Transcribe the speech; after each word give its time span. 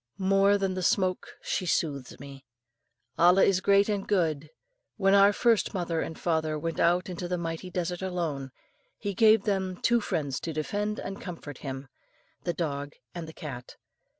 More 0.17 0.57
than 0.57 0.73
the 0.73 0.81
smoke 0.81 1.29
she 1.43 1.67
soothes 1.67 2.19
me. 2.19 2.43
Allah 3.19 3.43
is 3.43 3.61
great 3.61 3.87
and 3.87 4.07
good; 4.07 4.49
when 4.97 5.13
our 5.13 5.31
first 5.31 5.75
mother 5.75 6.01
and 6.01 6.17
father 6.17 6.57
went 6.57 6.79
out 6.79 7.07
into 7.07 7.27
the 7.27 7.37
mighty 7.37 7.69
desert 7.69 8.01
alone, 8.01 8.49
He 8.97 9.13
gave 9.13 9.43
them 9.43 9.77
two 9.79 10.01
friends 10.01 10.39
to 10.39 10.53
defend 10.53 10.97
and 10.99 11.21
comfort 11.21 11.59
them 11.61 11.87
the 12.45 12.53
dog 12.53 12.93
and 13.13 13.27
the 13.27 13.33
cat. 13.33 13.75